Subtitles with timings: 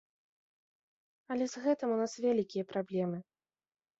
[1.35, 3.17] Але з гэтым у нас вялікія праблемы.